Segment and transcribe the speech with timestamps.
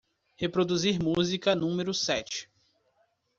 [0.41, 2.49] Reproduzir música número sete.